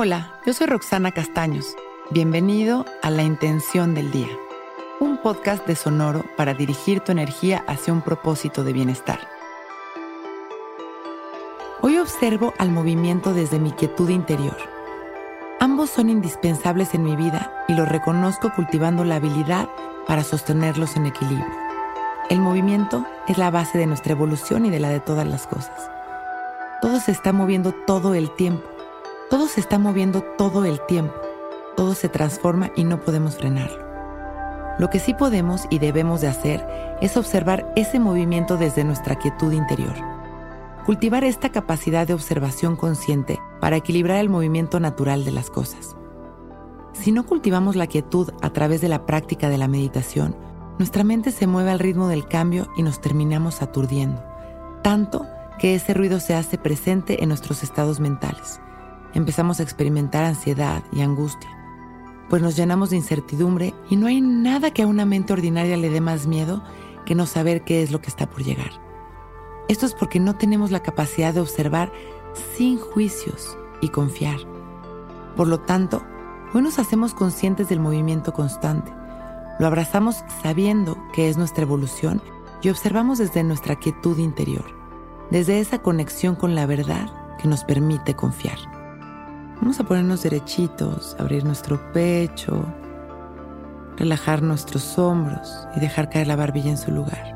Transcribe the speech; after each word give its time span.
Hola, 0.00 0.30
yo 0.46 0.52
soy 0.54 0.68
Roxana 0.68 1.10
Castaños. 1.10 1.74
Bienvenido 2.10 2.84
a 3.02 3.10
La 3.10 3.24
Intención 3.24 3.94
del 3.94 4.12
Día, 4.12 4.28
un 5.00 5.16
podcast 5.16 5.66
de 5.66 5.74
Sonoro 5.74 6.24
para 6.36 6.54
dirigir 6.54 7.00
tu 7.00 7.10
energía 7.10 7.64
hacia 7.66 7.92
un 7.92 8.02
propósito 8.02 8.62
de 8.62 8.72
bienestar. 8.72 9.18
Hoy 11.80 11.98
observo 11.98 12.54
al 12.58 12.70
movimiento 12.70 13.34
desde 13.34 13.58
mi 13.58 13.72
quietud 13.72 14.08
interior. 14.08 14.56
Ambos 15.58 15.90
son 15.90 16.10
indispensables 16.10 16.94
en 16.94 17.02
mi 17.02 17.16
vida 17.16 17.64
y 17.66 17.74
los 17.74 17.88
reconozco 17.88 18.52
cultivando 18.54 19.02
la 19.02 19.16
habilidad 19.16 19.68
para 20.06 20.22
sostenerlos 20.22 20.94
en 20.94 21.06
equilibrio. 21.06 21.52
El 22.30 22.38
movimiento 22.38 23.04
es 23.26 23.36
la 23.36 23.50
base 23.50 23.78
de 23.78 23.86
nuestra 23.86 24.12
evolución 24.12 24.64
y 24.64 24.70
de 24.70 24.78
la 24.78 24.90
de 24.90 25.00
todas 25.00 25.26
las 25.26 25.48
cosas. 25.48 25.90
Todo 26.82 27.00
se 27.00 27.10
está 27.10 27.32
moviendo 27.32 27.72
todo 27.72 28.14
el 28.14 28.30
tiempo 28.36 28.77
todo 29.30 29.46
se 29.46 29.60
está 29.60 29.78
moviendo 29.78 30.22
todo 30.22 30.64
el 30.64 30.80
tiempo, 30.86 31.14
todo 31.76 31.94
se 31.94 32.08
transforma 32.08 32.70
y 32.74 32.84
no 32.84 33.00
podemos 33.00 33.36
frenarlo. 33.36 33.86
Lo 34.78 34.88
que 34.88 35.00
sí 35.00 35.12
podemos 35.12 35.66
y 35.70 35.80
debemos 35.80 36.20
de 36.20 36.28
hacer 36.28 36.66
es 37.02 37.16
observar 37.16 37.70
ese 37.76 37.98
movimiento 37.98 38.56
desde 38.56 38.84
nuestra 38.84 39.16
quietud 39.16 39.52
interior. 39.52 39.94
Cultivar 40.86 41.24
esta 41.24 41.50
capacidad 41.50 42.06
de 42.06 42.14
observación 42.14 42.76
consciente 42.76 43.38
para 43.60 43.76
equilibrar 43.76 44.18
el 44.18 44.30
movimiento 44.30 44.80
natural 44.80 45.24
de 45.26 45.32
las 45.32 45.50
cosas. 45.50 45.94
Si 46.94 47.12
no 47.12 47.26
cultivamos 47.26 47.76
la 47.76 47.86
quietud 47.86 48.30
a 48.40 48.50
través 48.50 48.80
de 48.80 48.88
la 48.88 49.04
práctica 49.04 49.50
de 49.50 49.58
la 49.58 49.68
meditación, 49.68 50.36
nuestra 50.78 51.04
mente 51.04 51.32
se 51.32 51.46
mueve 51.46 51.70
al 51.70 51.80
ritmo 51.80 52.08
del 52.08 52.26
cambio 52.26 52.68
y 52.76 52.82
nos 52.82 53.00
terminamos 53.00 53.60
aturdiendo, 53.60 54.24
tanto 54.82 55.26
que 55.58 55.74
ese 55.74 55.92
ruido 55.92 56.18
se 56.18 56.34
hace 56.34 56.56
presente 56.56 57.22
en 57.22 57.28
nuestros 57.28 57.62
estados 57.62 58.00
mentales 58.00 58.60
empezamos 59.14 59.60
a 59.60 59.62
experimentar 59.62 60.24
ansiedad 60.24 60.82
y 60.92 61.00
angustia, 61.00 61.50
pues 62.28 62.42
nos 62.42 62.56
llenamos 62.56 62.90
de 62.90 62.96
incertidumbre 62.96 63.74
y 63.88 63.96
no 63.96 64.06
hay 64.06 64.20
nada 64.20 64.70
que 64.70 64.82
a 64.82 64.86
una 64.86 65.06
mente 65.06 65.32
ordinaria 65.32 65.76
le 65.76 65.90
dé 65.90 66.00
más 66.00 66.26
miedo 66.26 66.62
que 67.06 67.14
no 67.14 67.26
saber 67.26 67.64
qué 67.64 67.82
es 67.82 67.90
lo 67.90 68.00
que 68.00 68.08
está 68.08 68.28
por 68.28 68.42
llegar. 68.42 68.70
Esto 69.68 69.86
es 69.86 69.94
porque 69.94 70.20
no 70.20 70.36
tenemos 70.36 70.70
la 70.70 70.82
capacidad 70.82 71.32
de 71.32 71.40
observar 71.40 71.92
sin 72.56 72.78
juicios 72.78 73.56
y 73.80 73.88
confiar. 73.88 74.38
Por 75.36 75.48
lo 75.48 75.60
tanto, 75.60 76.02
hoy 76.52 76.62
nos 76.62 76.78
hacemos 76.78 77.14
conscientes 77.14 77.68
del 77.68 77.80
movimiento 77.80 78.32
constante. 78.32 78.92
Lo 79.58 79.66
abrazamos 79.66 80.24
sabiendo 80.42 80.96
que 81.12 81.28
es 81.28 81.36
nuestra 81.36 81.62
evolución 81.62 82.22
y 82.62 82.70
observamos 82.70 83.18
desde 83.18 83.44
nuestra 83.44 83.76
quietud 83.76 84.18
interior, 84.18 84.64
desde 85.30 85.60
esa 85.60 85.78
conexión 85.78 86.34
con 86.34 86.54
la 86.54 86.66
verdad 86.66 87.10
que 87.38 87.48
nos 87.48 87.64
permite 87.64 88.14
confiar. 88.14 88.77
Vamos 89.60 89.80
a 89.80 89.84
ponernos 89.84 90.22
derechitos, 90.22 91.16
abrir 91.18 91.44
nuestro 91.44 91.92
pecho, 91.92 92.64
relajar 93.96 94.40
nuestros 94.40 94.96
hombros 94.98 95.66
y 95.74 95.80
dejar 95.80 96.08
caer 96.08 96.28
la 96.28 96.36
barbilla 96.36 96.70
en 96.70 96.78
su 96.78 96.92
lugar. 96.92 97.34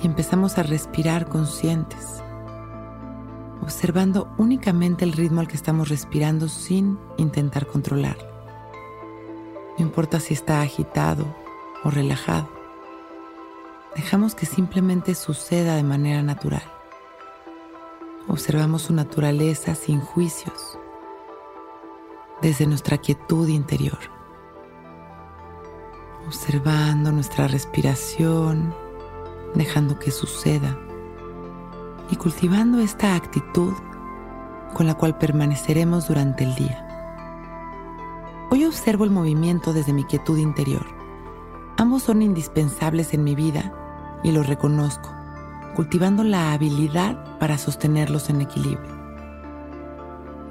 Y 0.00 0.06
empezamos 0.06 0.56
a 0.56 0.62
respirar 0.62 1.28
conscientes, 1.28 2.22
observando 3.60 4.34
únicamente 4.38 5.04
el 5.04 5.12
ritmo 5.12 5.40
al 5.40 5.48
que 5.48 5.56
estamos 5.56 5.90
respirando 5.90 6.48
sin 6.48 6.98
intentar 7.18 7.66
controlarlo. 7.66 8.32
No 9.78 9.84
importa 9.84 10.20
si 10.20 10.32
está 10.32 10.62
agitado 10.62 11.26
o 11.84 11.90
relajado. 11.90 12.48
Dejamos 13.94 14.34
que 14.34 14.46
simplemente 14.46 15.14
suceda 15.14 15.76
de 15.76 15.82
manera 15.82 16.22
natural. 16.22 16.64
Observamos 18.26 18.82
su 18.82 18.94
naturaleza 18.94 19.74
sin 19.74 20.00
juicios 20.00 20.78
desde 22.44 22.66
nuestra 22.66 22.98
quietud 22.98 23.48
interior, 23.48 23.98
observando 26.26 27.10
nuestra 27.10 27.48
respiración, 27.48 28.74
dejando 29.54 29.98
que 29.98 30.10
suceda 30.10 30.78
y 32.10 32.16
cultivando 32.16 32.80
esta 32.80 33.14
actitud 33.14 33.72
con 34.74 34.86
la 34.86 34.92
cual 34.92 35.16
permaneceremos 35.16 36.06
durante 36.06 36.44
el 36.44 36.54
día. 36.54 36.86
Hoy 38.50 38.66
observo 38.66 39.04
el 39.04 39.10
movimiento 39.10 39.72
desde 39.72 39.94
mi 39.94 40.04
quietud 40.04 40.36
interior. 40.36 40.84
Ambos 41.78 42.02
son 42.02 42.20
indispensables 42.20 43.14
en 43.14 43.24
mi 43.24 43.34
vida 43.34 43.72
y 44.22 44.32
los 44.32 44.46
reconozco, 44.46 45.08
cultivando 45.74 46.22
la 46.22 46.52
habilidad 46.52 47.38
para 47.38 47.56
sostenerlos 47.56 48.28
en 48.28 48.42
equilibrio. 48.42 48.92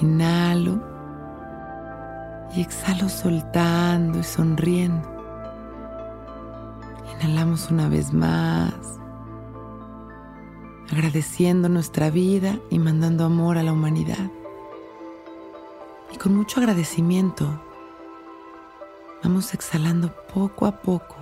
Inhalo 0.00 0.89
y 2.54 2.60
exhalo 2.60 3.08
soltando 3.08 4.18
y 4.18 4.24
sonriendo. 4.24 5.08
Inhalamos 7.14 7.70
una 7.70 7.88
vez 7.88 8.12
más, 8.12 8.74
agradeciendo 10.90 11.68
nuestra 11.68 12.10
vida 12.10 12.58
y 12.70 12.78
mandando 12.78 13.24
amor 13.24 13.58
a 13.58 13.62
la 13.62 13.72
humanidad. 13.72 14.30
Y 16.12 16.16
con 16.16 16.34
mucho 16.34 16.60
agradecimiento 16.60 17.62
vamos 19.22 19.54
exhalando 19.54 20.12
poco 20.32 20.66
a 20.66 20.80
poco, 20.80 21.16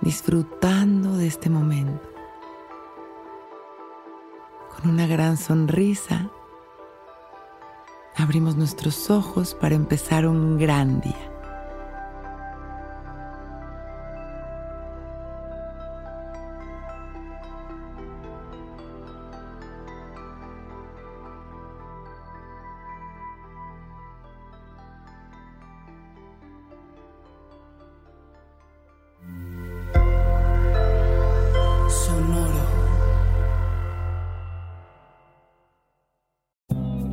disfrutando 0.00 1.16
de 1.16 1.26
este 1.26 1.50
momento. 1.50 2.08
Con 4.74 4.90
una 4.90 5.06
gran 5.06 5.36
sonrisa 5.36 6.30
abrimos 8.16 8.56
nuestros 8.56 9.10
ojos 9.10 9.54
para 9.54 9.74
empezar 9.74 10.26
un 10.26 10.58
gran 10.58 11.00
día. 11.00 11.33